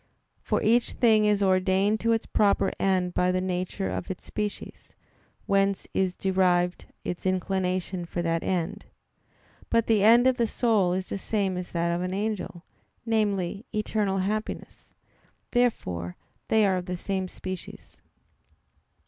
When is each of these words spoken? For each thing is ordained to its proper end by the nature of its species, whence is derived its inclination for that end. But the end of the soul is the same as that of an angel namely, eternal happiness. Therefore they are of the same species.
For 0.41 0.63
each 0.63 0.93
thing 0.93 1.25
is 1.25 1.43
ordained 1.43 1.99
to 1.99 2.11
its 2.11 2.25
proper 2.25 2.71
end 2.79 3.13
by 3.13 3.31
the 3.31 3.39
nature 3.39 3.87
of 3.91 4.09
its 4.09 4.23
species, 4.25 4.93
whence 5.45 5.85
is 5.93 6.17
derived 6.17 6.85
its 7.05 7.23
inclination 7.23 8.05
for 8.05 8.23
that 8.23 8.41
end. 8.43 8.85
But 9.69 9.85
the 9.85 10.03
end 10.03 10.25
of 10.25 10.37
the 10.37 10.47
soul 10.47 10.93
is 10.93 11.09
the 11.09 11.19
same 11.19 11.55
as 11.55 11.71
that 11.73 11.91
of 11.91 12.01
an 12.01 12.15
angel 12.15 12.65
namely, 13.05 13.67
eternal 13.75 14.17
happiness. 14.17 14.95
Therefore 15.51 16.17
they 16.47 16.65
are 16.65 16.77
of 16.77 16.87
the 16.87 16.97
same 16.97 17.27
species. 17.27 17.97